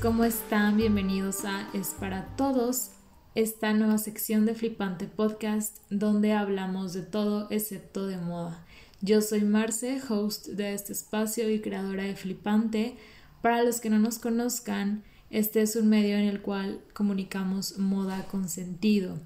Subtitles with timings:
[0.00, 0.76] ¿cómo están?
[0.76, 2.92] Bienvenidos a Es para Todos,
[3.34, 8.64] esta nueva sección de Flipante Podcast donde hablamos de todo excepto de moda.
[9.00, 12.96] Yo soy Marce, host de este espacio y creadora de Flipante.
[13.42, 18.24] Para los que no nos conozcan, este es un medio en el cual comunicamos moda
[18.30, 19.18] con sentido,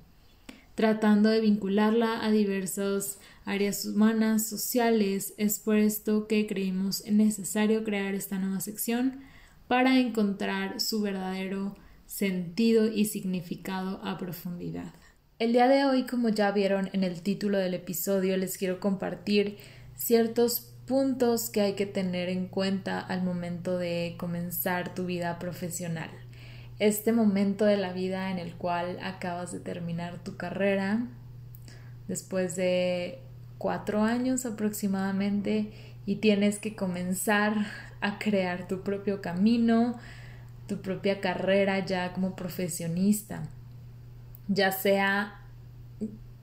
[0.75, 5.35] tratando de vincularla a diversas áreas humanas, sociales.
[5.37, 9.21] Es por esto que creímos necesario crear esta nueva sección
[9.69, 14.95] para encontrar su verdadero sentido y significado a profundidad.
[15.39, 19.59] El día de hoy, como ya vieron en el título del episodio, les quiero compartir
[19.97, 26.11] ciertos puntos que hay que tener en cuenta al momento de comenzar tu vida profesional.
[26.79, 31.09] Este momento de la vida en el cual acabas de terminar tu carrera
[32.07, 33.19] después de
[33.59, 35.73] cuatro años aproximadamente
[36.07, 37.67] y tienes que comenzar
[38.01, 39.99] a crear tu propio camino,
[40.69, 43.43] tu propia carrera ya como profesionista,
[44.49, 45.43] ya sea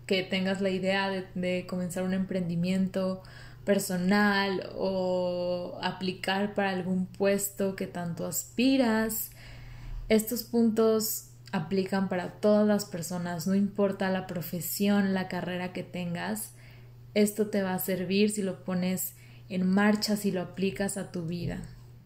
[0.05, 3.23] que tengas la idea de, comenzar un emprendimiento
[3.64, 9.31] personal o aplicar para algún puesto que tanto aspiras.
[10.09, 16.52] Estos puntos aplican para todas las personas, no importa la profesión, la carrera que tengas.
[17.14, 19.14] Esto te va a servir si lo pones
[19.55, 21.61] en marcha, si lo aplicas a tu vida.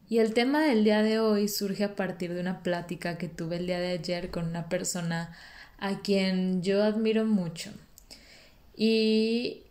[0.10, 3.58] Y el tema del día de hoy surge a partir de una plática que tuve
[3.58, 5.36] el día de ayer con una persona
[5.78, 7.72] a quien yo admiro mucho.
[8.76, 9.64] Y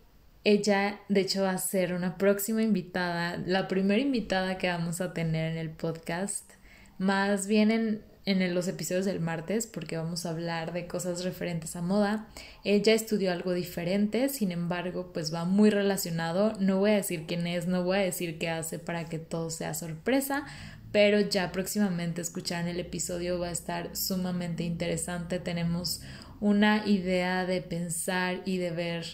[0.43, 5.13] ella, de hecho, va a ser una próxima invitada, la primera invitada que vamos a
[5.13, 6.49] tener en el podcast,
[6.97, 11.77] más bien en, en los episodios del martes porque vamos a hablar de cosas referentes
[11.77, 12.27] a moda.
[12.65, 16.51] Ella estudió algo diferente, sin embargo, pues va muy relacionado.
[16.59, 19.49] No voy a decir quién es, no voy a decir qué hace para que todo
[19.49, 20.45] sea sorpresa,
[20.91, 25.39] pero ya próximamente escucharán el episodio va a estar sumamente interesante.
[25.39, 26.01] Tenemos
[26.41, 29.05] una idea de pensar y de ver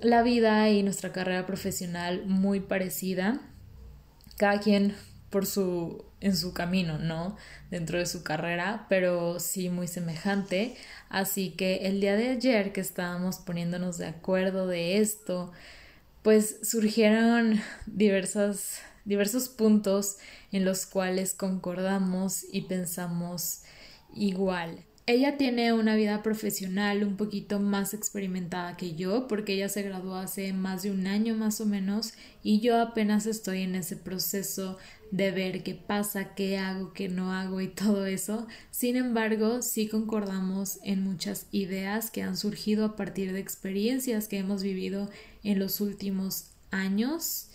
[0.00, 3.40] la vida y nuestra carrera profesional muy parecida.
[4.36, 4.96] Cada quien
[5.34, 7.36] por su en su camino, ¿no?
[7.68, 10.76] Dentro de su carrera, pero sí muy semejante.
[11.08, 15.50] Así que el día de ayer que estábamos poniéndonos de acuerdo de esto,
[16.22, 20.18] pues surgieron diversas, diversos puntos
[20.52, 23.62] en los cuales concordamos y pensamos
[24.14, 24.84] igual.
[25.06, 30.14] Ella tiene una vida profesional un poquito más experimentada que yo, porque ella se graduó
[30.14, 34.78] hace más de un año más o menos y yo apenas estoy en ese proceso
[35.10, 38.46] de ver qué pasa, qué hago, qué no hago y todo eso.
[38.70, 44.38] Sin embargo, sí concordamos en muchas ideas que han surgido a partir de experiencias que
[44.38, 45.10] hemos vivido
[45.42, 47.50] en los últimos años.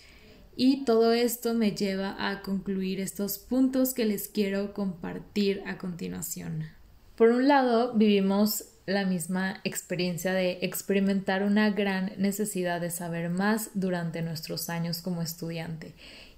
[0.54, 6.79] Y todo esto me lleva a concluir estos puntos que les quiero compartir a continuación.
[7.20, 13.72] Por un lado, vivimos la misma experiencia de experimentar una gran necesidad de saber más
[13.74, 15.92] durante nuestros años como estudiante.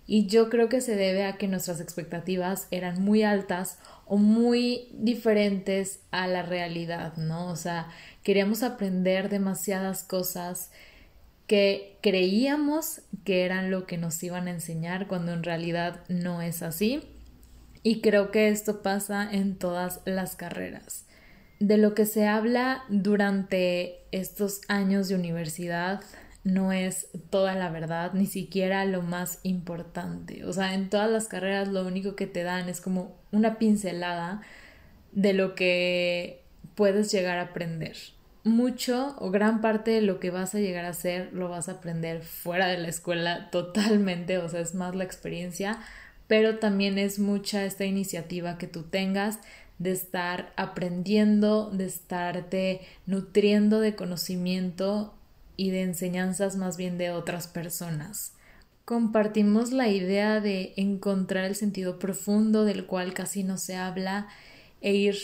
[0.09, 4.89] Y yo creo que se debe a que nuestras expectativas eran muy altas o muy
[4.93, 7.47] diferentes a la realidad, ¿no?
[7.47, 7.87] O sea,
[8.25, 10.73] queríamos aprender demasiadas cosas
[11.47, 16.61] que creíamos que eran lo que nos iban a enseñar cuando en realidad no es
[16.61, 17.12] así.
[17.83, 21.07] Y creo que esto pasa en todas las carreras.
[21.59, 26.01] De lo que se habla durante estos años de universidad
[26.45, 30.45] no es toda la verdad, ni siquiera lo más importante.
[30.45, 34.43] O sea, en todas las carreras lo único que te dan es como una pincelada
[35.13, 36.43] de lo que
[36.75, 37.97] puedes llegar a aprender.
[38.45, 41.73] Mucho o gran parte de lo que vas a llegar a hacer lo vas a
[41.73, 45.79] aprender fuera de la escuela totalmente, o sea, es más la experiencia
[46.27, 49.39] pero también es mucha esta iniciativa que tú tengas
[49.79, 55.15] de estar aprendiendo, de estarte nutriendo de conocimiento
[55.57, 58.35] y de enseñanzas más bien de otras personas.
[58.85, 64.29] Compartimos la idea de encontrar el sentido profundo del cual casi no se habla
[64.81, 65.17] e ir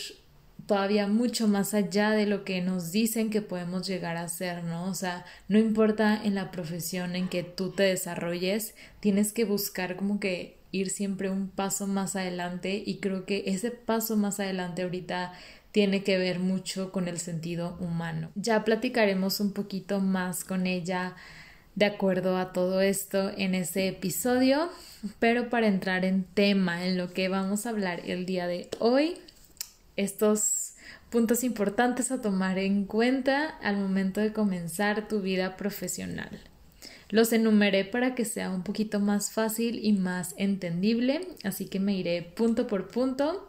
[0.65, 4.85] todavía mucho más allá de lo que nos dicen que podemos llegar a ser, ¿no?
[4.85, 9.95] O sea, no importa en la profesión en que tú te desarrolles, tienes que buscar
[9.95, 14.83] como que ir siempre un paso más adelante y creo que ese paso más adelante
[14.83, 15.33] ahorita
[15.71, 18.31] tiene que ver mucho con el sentido humano.
[18.35, 21.15] Ya platicaremos un poquito más con ella
[21.75, 24.69] de acuerdo a todo esto en ese episodio,
[25.19, 29.15] pero para entrar en tema, en lo que vamos a hablar el día de hoy,
[29.95, 30.73] estos
[31.09, 36.41] puntos importantes a tomar en cuenta al momento de comenzar tu vida profesional.
[37.09, 41.95] Los enumeré para que sea un poquito más fácil y más entendible, así que me
[41.95, 43.47] iré punto por punto.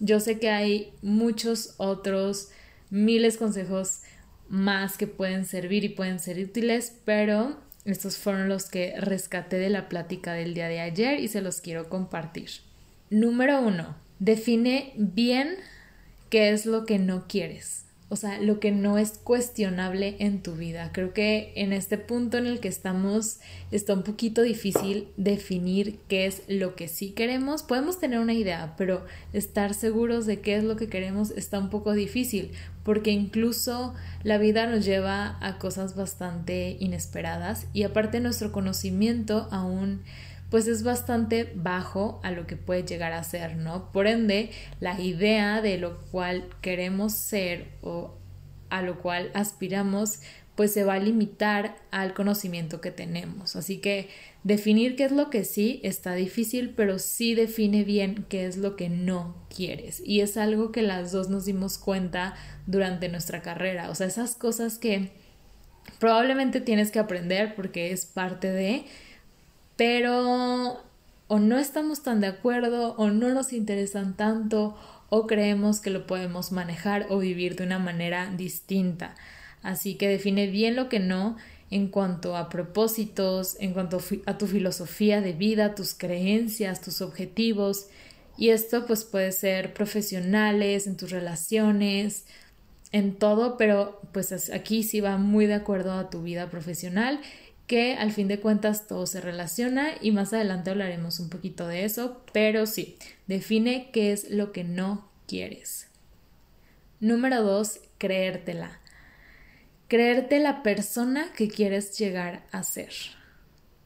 [0.00, 2.48] Yo sé que hay muchos otros
[2.90, 4.00] miles consejos
[4.48, 9.70] más que pueden servir y pueden ser útiles, pero estos fueron los que rescaté de
[9.70, 12.50] la plática del día de ayer y se los quiero compartir.
[13.10, 15.56] Número uno, define bien
[16.30, 20.54] qué es lo que no quieres o sea, lo que no es cuestionable en tu
[20.54, 20.90] vida.
[20.92, 23.40] Creo que en este punto en el que estamos
[23.70, 27.62] está un poquito difícil definir qué es lo que sí queremos.
[27.62, 31.68] Podemos tener una idea, pero estar seguros de qué es lo que queremos está un
[31.68, 32.52] poco difícil,
[32.82, 40.00] porque incluso la vida nos lleva a cosas bastante inesperadas y aparte nuestro conocimiento aún
[40.50, 43.92] pues es bastante bajo a lo que puede llegar a ser, ¿no?
[43.92, 44.50] Por ende,
[44.80, 48.14] la idea de lo cual queremos ser o
[48.70, 50.20] a lo cual aspiramos,
[50.54, 53.56] pues se va a limitar al conocimiento que tenemos.
[53.56, 54.08] Así que
[54.42, 58.74] definir qué es lo que sí está difícil, pero sí define bien qué es lo
[58.74, 60.02] que no quieres.
[60.04, 62.34] Y es algo que las dos nos dimos cuenta
[62.66, 63.90] durante nuestra carrera.
[63.90, 65.10] O sea, esas cosas que
[65.98, 68.84] probablemente tienes que aprender porque es parte de
[69.78, 70.82] pero
[71.28, 74.76] o no estamos tan de acuerdo o no nos interesan tanto
[75.08, 79.14] o creemos que lo podemos manejar o vivir de una manera distinta.
[79.62, 81.36] Así que define bien lo que no
[81.70, 87.86] en cuanto a propósitos, en cuanto a tu filosofía de vida, tus creencias, tus objetivos.
[88.36, 92.24] Y esto pues puede ser profesionales, en tus relaciones,
[92.90, 97.20] en todo, pero pues aquí sí va muy de acuerdo a tu vida profesional
[97.68, 101.84] que al fin de cuentas todo se relaciona y más adelante hablaremos un poquito de
[101.84, 102.96] eso, pero sí,
[103.28, 105.86] define qué es lo que no quieres.
[106.98, 108.80] Número dos, creértela.
[109.86, 112.92] Creerte la persona que quieres llegar a ser.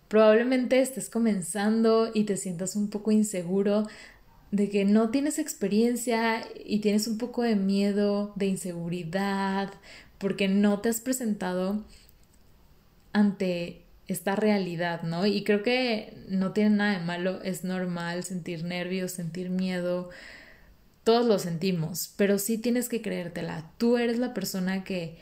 [0.09, 3.89] Probablemente estés comenzando y te sientas un poco inseguro
[4.53, 9.73] de que no tienes experiencia y tienes un poco de miedo, de inseguridad,
[10.19, 11.85] porque no te has presentado
[13.13, 15.27] ante esta realidad, ¿no?
[15.27, 20.11] Y creo que no tiene nada de malo, es normal sentir nervios, sentir miedo,
[21.05, 23.71] todos lo sentimos, pero sí tienes que creértela.
[23.79, 25.17] Tú eres la persona que,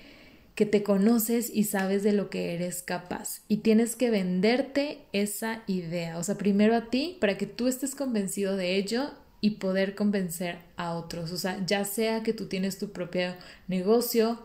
[0.54, 5.62] que te conoces y sabes de lo que eres capaz y tienes que venderte esa
[5.66, 9.10] idea, o sea, primero a ti para que tú estés convencido de ello
[9.40, 13.34] y poder convencer a otros, o sea, ya sea que tú tienes tu propio
[13.69, 14.38] negocio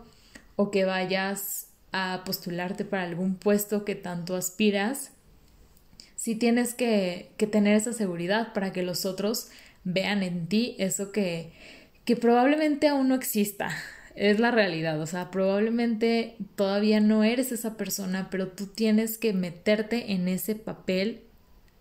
[0.56, 1.65] o que vayas
[1.96, 5.12] a postularte para algún puesto que tanto aspiras,
[6.14, 9.48] sí tienes que, que tener esa seguridad para que los otros
[9.82, 11.54] vean en ti eso que,
[12.04, 13.70] que probablemente aún no exista.
[14.14, 19.34] Es la realidad, o sea, probablemente todavía no eres esa persona, pero tú tienes que
[19.34, 21.22] meterte en ese papel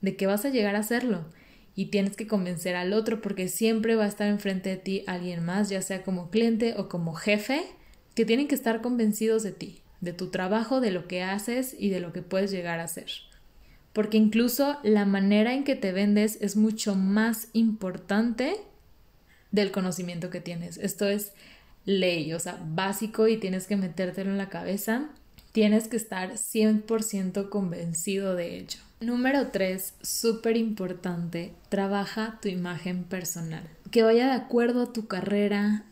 [0.02, 1.26] de que vas a llegar a hacerlo
[1.76, 5.46] y tienes que convencer al otro porque siempre va a estar enfrente de ti alguien
[5.46, 7.64] más, ya sea como cliente o como jefe,
[8.16, 11.90] que tienen que estar convencidos de ti de tu trabajo, de lo que haces y
[11.90, 13.10] de lo que puedes llegar a ser.
[13.92, 18.56] Porque incluso la manera en que te vendes es mucho más importante
[19.52, 20.78] del conocimiento que tienes.
[20.78, 21.34] Esto es
[21.86, 25.10] ley, o sea, básico y tienes que metértelo en la cabeza.
[25.52, 28.80] Tienes que estar 100% convencido de ello.
[29.00, 33.64] Número 3, súper importante, trabaja tu imagen personal.
[33.92, 35.86] Que vaya de acuerdo a tu carrera,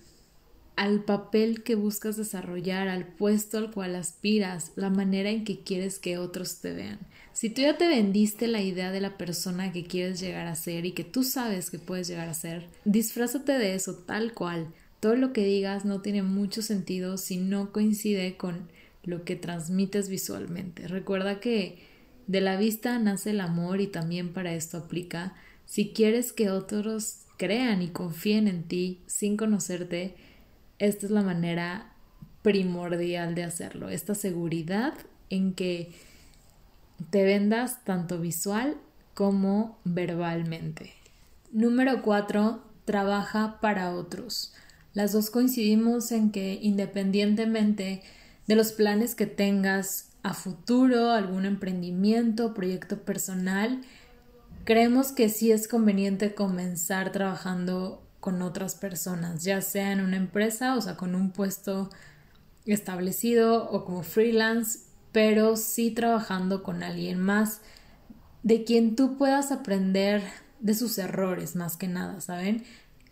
[0.75, 5.99] al papel que buscas desarrollar, al puesto al cual aspiras, la manera en que quieres
[5.99, 6.99] que otros te vean.
[7.33, 10.85] Si tú ya te vendiste la idea de la persona que quieres llegar a ser
[10.85, 14.67] y que tú sabes que puedes llegar a ser, disfrázate de eso tal cual.
[14.99, 18.69] Todo lo que digas no tiene mucho sentido si no coincide con
[19.03, 20.87] lo que transmites visualmente.
[20.87, 21.79] Recuerda que
[22.27, 25.35] de la vista nace el amor y también para esto aplica.
[25.65, 30.15] Si quieres que otros crean y confíen en ti sin conocerte,
[30.87, 31.93] esta es la manera
[32.41, 34.93] primordial de hacerlo, esta seguridad
[35.29, 35.93] en que
[37.09, 38.77] te vendas tanto visual
[39.13, 40.93] como verbalmente.
[41.51, 42.61] Número 4.
[42.85, 44.53] Trabaja para otros.
[44.93, 48.03] Las dos coincidimos en que independientemente
[48.47, 53.81] de los planes que tengas a futuro, algún emprendimiento, proyecto personal,
[54.65, 60.77] creemos que sí es conveniente comenzar trabajando con otras personas, ya sea en una empresa,
[60.77, 61.89] o sea, con un puesto
[62.65, 64.79] establecido o como freelance,
[65.11, 67.59] pero sí trabajando con alguien más
[68.41, 70.23] de quien tú puedas aprender
[70.61, 72.63] de sus errores más que nada, ¿saben?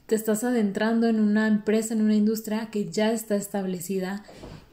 [0.06, 4.24] Te estás adentrando en una empresa, en una industria que ya está establecida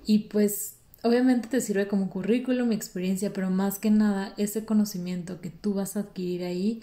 [0.07, 5.51] y pues obviamente te sirve como currículum, experiencia, pero más que nada ese conocimiento que
[5.51, 6.81] tú vas a adquirir ahí,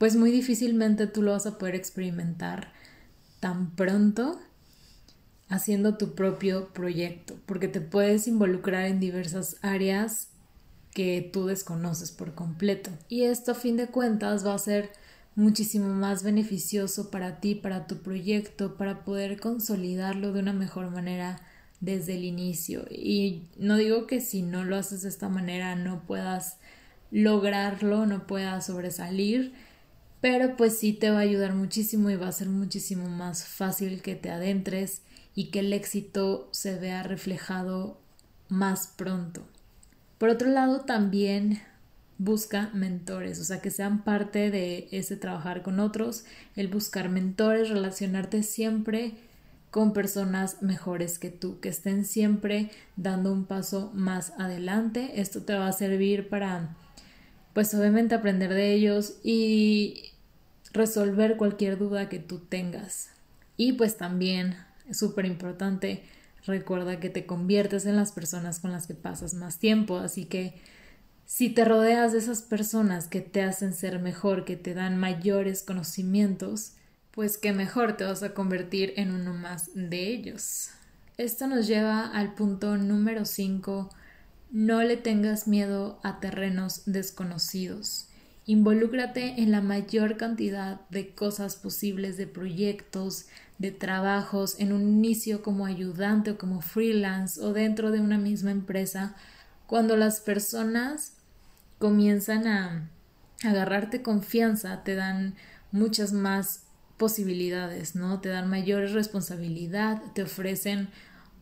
[0.00, 2.72] pues muy difícilmente tú lo vas a poder experimentar
[3.38, 4.40] tan pronto
[5.50, 10.28] haciendo tu propio proyecto, porque te puedes involucrar en diversas áreas
[10.94, 12.90] que tú desconoces por completo.
[13.10, 14.90] Y esto a fin de cuentas va a ser
[15.34, 21.42] muchísimo más beneficioso para ti, para tu proyecto, para poder consolidarlo de una mejor manera
[21.80, 22.86] desde el inicio.
[22.90, 26.56] Y no digo que si no lo haces de esta manera no puedas
[27.10, 29.52] lograrlo, no puedas sobresalir,
[30.20, 34.02] pero pues sí te va a ayudar muchísimo y va a ser muchísimo más fácil
[34.02, 35.02] que te adentres
[35.34, 37.98] y que el éxito se vea reflejado
[38.48, 39.42] más pronto.
[40.18, 41.62] Por otro lado, también
[42.18, 46.24] busca mentores, o sea, que sean parte de ese trabajar con otros,
[46.56, 49.14] el buscar mentores, relacionarte siempre
[49.70, 55.20] con personas mejores que tú, que estén siempre dando un paso más adelante.
[55.20, 56.76] Esto te va a servir para,
[57.54, 60.09] pues obviamente aprender de ellos y
[60.72, 63.10] resolver cualquier duda que tú tengas.
[63.56, 64.56] Y pues también,
[64.88, 66.02] es súper importante,
[66.46, 70.54] recuerda que te conviertes en las personas con las que pasas más tiempo, así que
[71.26, 75.62] si te rodeas de esas personas que te hacen ser mejor, que te dan mayores
[75.62, 76.72] conocimientos,
[77.12, 80.70] pues que mejor te vas a convertir en uno más de ellos.
[81.18, 83.90] Esto nos lleva al punto número 5.
[84.50, 88.08] No le tengas miedo a terrenos desconocidos.
[88.50, 93.26] Involúcrate en la mayor cantidad de cosas posibles, de proyectos,
[93.58, 98.50] de trabajos, en un inicio como ayudante o como freelance o dentro de una misma
[98.50, 99.14] empresa.
[99.68, 101.12] Cuando las personas
[101.78, 102.90] comienzan a
[103.44, 105.36] agarrarte confianza, te dan
[105.70, 106.64] muchas más
[106.96, 108.20] posibilidades, ¿no?
[108.20, 110.88] Te dan mayores responsabilidad, te ofrecen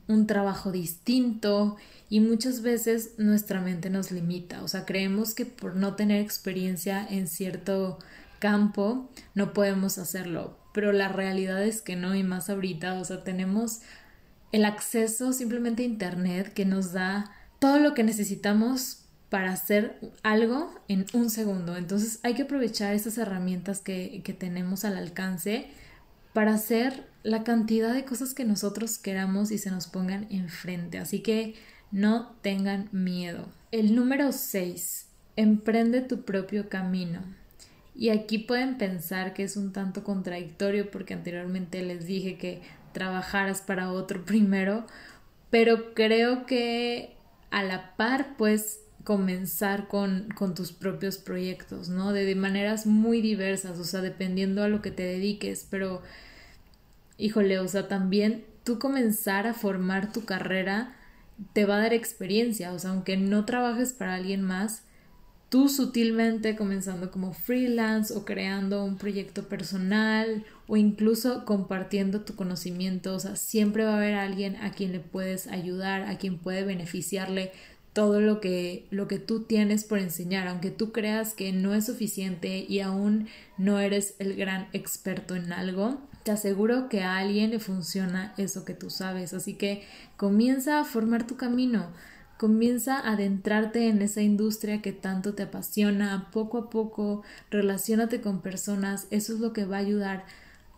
[0.09, 1.77] un trabajo distinto
[2.11, 7.07] y muchas veces nuestra mente nos limita, o sea, creemos que por no tener experiencia
[7.09, 7.99] en cierto
[8.39, 13.23] campo no podemos hacerlo, pero la realidad es que no y más ahorita, o sea,
[13.25, 13.81] tenemos
[14.53, 20.75] el acceso simplemente a internet que nos da todo lo que necesitamos para hacer algo
[20.89, 21.77] en un segundo.
[21.77, 25.67] Entonces hay que aprovechar esas herramientas que, que, tenemos al alcance
[26.33, 30.99] para hacer la cantidad de cosas que nosotros queramos y se nos pongan enfrente.
[30.99, 31.55] Así que
[31.91, 33.49] no tengan miedo.
[33.73, 35.07] El número 6.
[35.37, 37.23] Emprende tu propio camino.
[37.95, 43.61] Y aquí pueden pensar que es un tanto contradictorio porque anteriormente les dije que trabajaras
[43.61, 44.87] para otro primero,
[45.51, 47.17] pero creo que
[47.51, 52.13] a la par pues comenzar con, con tus propios proyectos, ¿no?
[52.13, 56.03] De, de, maneras muy diversas, o sea, dependiendo a lo que te dediques, pero,
[57.19, 60.95] híjole, o sea, también tú comenzar a formar tu carrera
[61.53, 64.83] te va a dar experiencia, o sea, aunque no trabajes para alguien más,
[65.49, 73.15] tú sutilmente comenzando como freelance o creando un proyecto personal o incluso compartiendo tu conocimiento,
[73.15, 76.65] o sea, siempre va a haber alguien a quien le puedes ayudar, a quien puede
[76.65, 77.53] beneficiarle
[77.93, 81.87] todo lo que, lo que tú tienes por enseñar, aunque tú creas que no es
[81.87, 85.99] suficiente y aún no eres el gran experto en algo,
[86.29, 89.33] te aseguro que a alguien le funciona eso que tú sabes.
[89.33, 89.85] Así que
[90.19, 91.87] comienza a formar tu camino,
[92.37, 98.43] comienza a adentrarte en esa industria que tanto te apasiona, poco a poco, relacionate con
[98.43, 100.27] personas, eso es lo que va a ayudar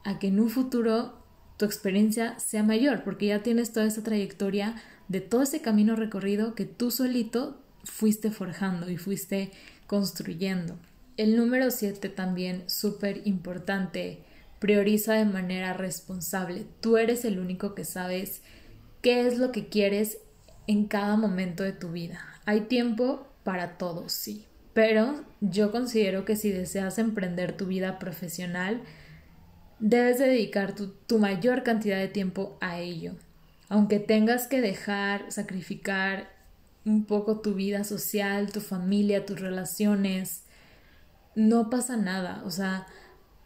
[0.04, 1.18] a que en un futuro
[1.56, 4.76] tu experiencia sea mayor, porque ya tienes toda esa trayectoria
[5.08, 9.50] de todo ese camino recorrido que tú solito fuiste forjando y fuiste
[9.88, 10.78] construyendo.
[11.16, 14.22] El número 7 también súper importante,
[14.60, 16.66] prioriza de manera responsable.
[16.80, 18.42] Tú eres el único que sabes
[19.02, 20.18] qué es lo que quieres
[20.68, 22.24] en cada momento de tu vida.
[22.46, 28.82] Hay tiempo para todo, sí, pero yo considero que si deseas emprender tu vida profesional,
[29.80, 33.16] debes dedicar tu, mayor cantidad de tiempo a ello
[33.70, 36.28] aunque tengas que dejar, sacrificar
[36.84, 40.42] un poco tu vida social, tu familia, tus relaciones,
[41.36, 42.88] no pasa nada, o sea,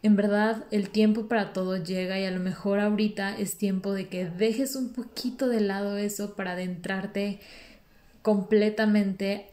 [0.05, 4.07] en verdad el tiempo para todo llega y a lo mejor ahorita es tiempo de
[4.07, 7.39] que dejes un poquito de lado eso para adentrarte
[8.21, 9.47] completamente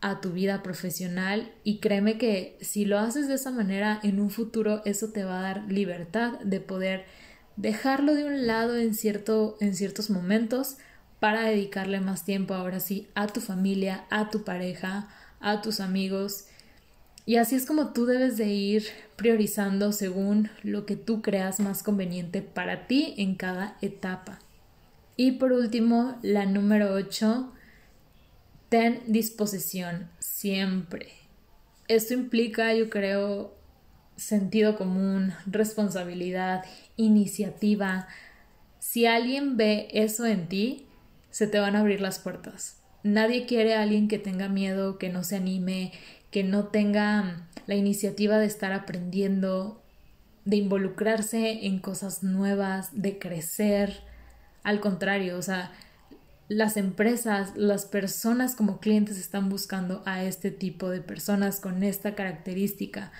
[0.00, 4.30] a tu vida profesional y créeme que si lo haces de esa manera en un
[4.30, 7.04] futuro eso te va a dar libertad de poder
[7.56, 10.78] dejarlo de un lado en, cierto, en ciertos momentos
[11.18, 15.08] para dedicarle más tiempo ahora sí a tu familia, a tu pareja,
[15.40, 16.46] a tus amigos.
[17.30, 21.84] Y así es como tú debes de ir priorizando según lo que tú creas más
[21.84, 24.40] conveniente para ti en cada etapa.
[25.14, 27.52] Y por último, la número 8,
[28.68, 31.12] ten disposición siempre.
[31.86, 33.54] Esto implica, yo creo,
[34.16, 36.64] sentido común, responsabilidad,
[36.96, 38.08] iniciativa.
[38.80, 40.88] Si alguien ve eso en ti,
[41.30, 42.78] se te van a abrir las puertas.
[43.04, 45.92] Nadie quiere a alguien que tenga miedo, que no se anime,
[46.30, 49.82] que no tenga la iniciativa de estar aprendiendo,
[50.44, 54.00] de involucrarse en cosas nuevas, de crecer.
[54.62, 55.72] Al contrario, o sea,
[56.48, 62.16] las empresas, las personas como clientes están buscando a este tipo de personas con esta
[62.16, 63.12] característica.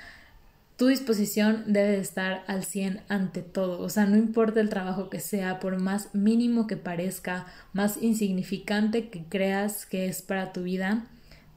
[0.76, 5.20] Tu disposición debe estar al 100 ante todo, o sea, no importa el trabajo que
[5.20, 11.06] sea, por más mínimo que parezca, más insignificante que creas que es para tu vida,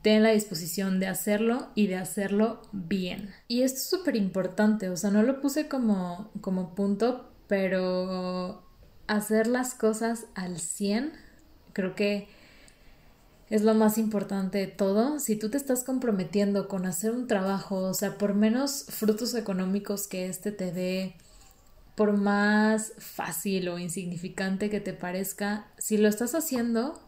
[0.03, 3.33] ten la disposición de hacerlo y de hacerlo bien.
[3.47, 8.63] Y esto es súper importante, o sea, no lo puse como, como punto, pero
[9.07, 11.13] hacer las cosas al 100
[11.71, 12.27] creo que
[13.49, 15.19] es lo más importante de todo.
[15.19, 20.07] Si tú te estás comprometiendo con hacer un trabajo, o sea, por menos frutos económicos
[20.07, 21.15] que este te dé,
[21.95, 26.99] por más fácil o insignificante que te parezca, si lo estás haciendo,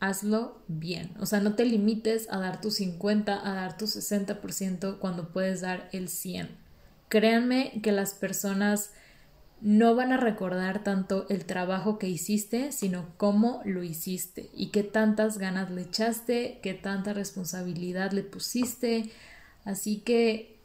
[0.00, 1.14] hazlo bien.
[1.18, 5.60] O sea, no te limites a dar tu 50, a dar tu 60% cuando puedes
[5.60, 6.48] dar el 100.
[7.08, 8.90] Créanme que las personas
[9.60, 14.82] no van a recordar tanto el trabajo que hiciste, sino cómo lo hiciste y qué
[14.82, 19.10] tantas ganas le echaste, qué tanta responsabilidad le pusiste.
[19.64, 20.58] Así que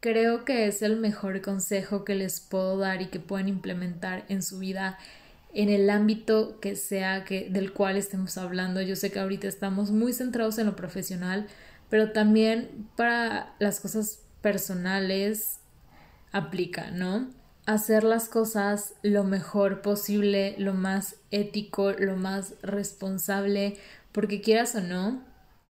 [0.00, 4.42] creo que es el mejor consejo que les puedo dar y que pueden implementar en
[4.42, 4.98] su vida
[5.52, 8.80] en el ámbito que sea que del cual estemos hablando.
[8.82, 11.46] Yo sé que ahorita estamos muy centrados en lo profesional,
[11.88, 15.60] pero también para las cosas personales
[16.32, 17.30] aplica, ¿no?
[17.66, 23.76] Hacer las cosas lo mejor posible, lo más ético, lo más responsable,
[24.12, 25.22] porque quieras o no,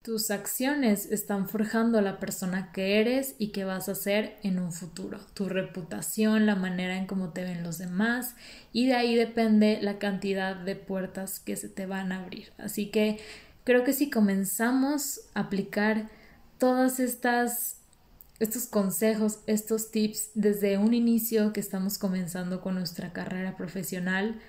[0.06, 4.72] tus acciones están forjando la persona que eres y que vas a ser en un
[4.72, 5.20] futuro.
[5.34, 8.36] Tu reputación, la manera en cómo te ven los demás
[8.72, 12.54] y de ahí depende la cantidad de puertas que se te van a abrir.
[12.60, 13.18] Así que
[13.64, 16.08] creo que si comenzamos a aplicar
[16.60, 17.78] todas estas
[18.38, 24.40] estos consejos, estos tips desde un inicio que estamos comenzando con nuestra carrera profesional,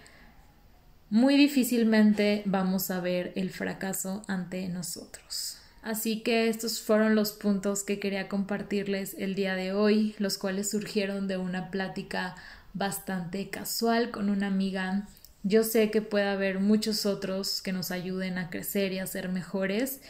[1.10, 5.58] muy difícilmente vamos a ver el fracaso ante nosotros.
[5.82, 10.70] Así que estos fueron los puntos que quería compartirles el día de hoy, los cuales
[10.70, 12.34] surgieron de una plática
[12.74, 15.08] bastante casual con una amiga.
[15.44, 19.28] Yo sé que puede haber muchos otros que nos ayuden a crecer y a ser
[19.28, 20.00] mejores.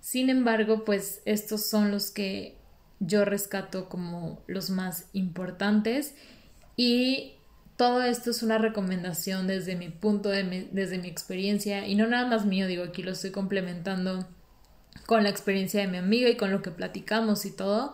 [0.00, 2.58] Sin embargo, pues estos son los que
[2.98, 6.16] yo rescato como los más importantes
[6.76, 7.34] y
[7.82, 12.28] todo esto es una recomendación desde mi punto, de desde mi experiencia y no nada
[12.28, 14.24] más mío, digo, aquí lo estoy complementando
[15.04, 17.92] con la experiencia de mi amiga y con lo que platicamos y todo.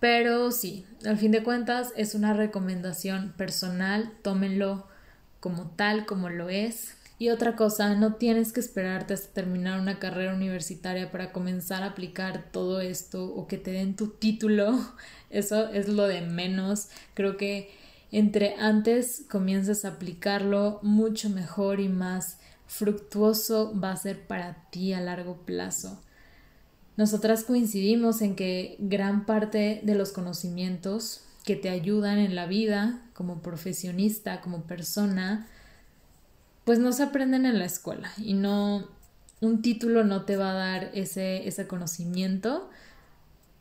[0.00, 4.86] Pero sí, al fin de cuentas es una recomendación personal, tómenlo
[5.38, 6.96] como tal, como lo es.
[7.18, 11.88] Y otra cosa, no tienes que esperarte hasta terminar una carrera universitaria para comenzar a
[11.88, 14.78] aplicar todo esto o que te den tu título.
[15.28, 16.88] Eso es lo de menos.
[17.12, 17.78] Creo que
[18.12, 24.92] entre antes comiences a aplicarlo, mucho mejor y más fructuoso va a ser para ti
[24.92, 26.00] a largo plazo.
[26.96, 33.00] Nosotras coincidimos en que gran parte de los conocimientos que te ayudan en la vida
[33.14, 35.46] como profesionista, como persona,
[36.64, 38.88] pues no se aprenden en la escuela y no
[39.40, 42.68] un título no te va a dar ese, ese conocimiento,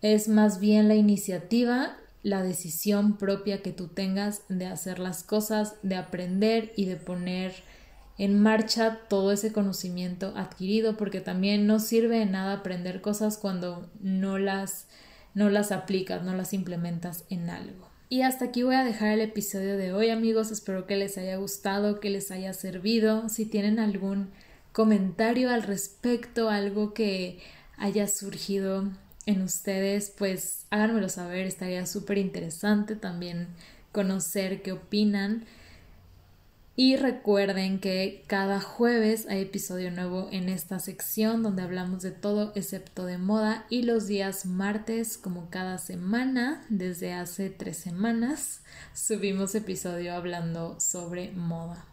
[0.02, 5.76] es más bien la iniciativa la decisión propia que tú tengas de hacer las cosas,
[5.84, 7.54] de aprender y de poner
[8.18, 13.90] en marcha todo ese conocimiento adquirido, porque también no sirve de nada aprender cosas cuando
[14.02, 14.88] no las,
[15.34, 17.88] no las aplicas, no las implementas en algo.
[18.10, 20.52] Y hasta aquí voy a dejar el episodio de hoy, amigos.
[20.52, 23.30] Espero que les haya gustado, que les haya servido.
[23.30, 24.32] Si tienen algún
[24.74, 27.40] comentario al respecto, algo que
[27.78, 28.90] haya surgido
[29.30, 33.48] en ustedes, pues háganmelo saber, estaría súper interesante también
[33.92, 35.46] conocer qué opinan.
[36.76, 42.54] Y recuerden que cada jueves hay episodio nuevo en esta sección donde hablamos de todo
[42.56, 48.62] excepto de moda y los días martes, como cada semana, desde hace tres semanas,
[48.96, 51.86] subimos episodio hablando sobre moda.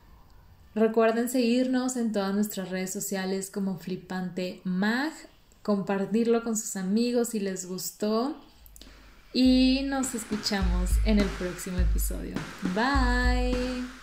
[0.75, 5.13] Recuerden seguirnos en todas nuestras redes sociales como Flipante Mag
[5.67, 8.37] compartirlo con sus amigos si les gustó.
[9.33, 12.37] Y nos escuchamos en el próximo episodio.
[12.73, 13.96] Bye.